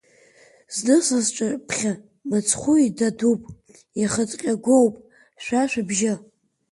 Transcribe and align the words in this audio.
Зны 0.75 0.97
са 1.05 1.19
сҿаԥхьа 1.25 1.93
мыцхәы 2.27 2.73
идадуп, 2.87 3.41
ихыҭҟьагоуп 4.01 4.93
шәа 5.43 5.61
шәыбжьы… 5.69 6.13